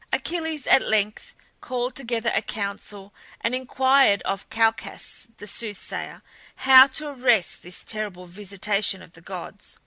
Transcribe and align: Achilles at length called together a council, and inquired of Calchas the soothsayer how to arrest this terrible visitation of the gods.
Achilles 0.11 0.65
at 0.65 0.81
length 0.81 1.35
called 1.59 1.93
together 1.95 2.31
a 2.33 2.41
council, 2.41 3.13
and 3.41 3.53
inquired 3.53 4.23
of 4.23 4.49
Calchas 4.49 5.27
the 5.37 5.45
soothsayer 5.45 6.23
how 6.55 6.87
to 6.87 7.09
arrest 7.09 7.61
this 7.61 7.83
terrible 7.83 8.25
visitation 8.25 9.03
of 9.03 9.13
the 9.13 9.21
gods. 9.21 9.77